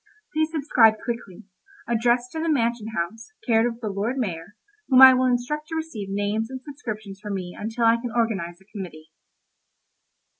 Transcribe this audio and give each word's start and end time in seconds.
Please 0.33 0.49
subscribe 0.49 0.95
quickly. 1.05 1.43
Address 1.87 2.27
to 2.29 2.39
the 2.39 2.49
Mansion 2.49 2.87
House, 2.97 3.33
care 3.45 3.67
of 3.69 3.81
the 3.81 3.89
Lord 3.89 4.17
Mayor, 4.17 4.55
whom 4.89 4.99
I 4.99 5.13
will 5.13 5.27
instruct 5.27 5.67
to 5.67 5.75
receive 5.75 6.09
names 6.09 6.49
and 6.49 6.59
subscriptions 6.63 7.19
for 7.21 7.29
me 7.29 7.55
until 7.55 7.85
I 7.85 7.97
can 7.97 8.11
organise 8.11 8.59
a 8.59 8.65
committee. 8.65 9.11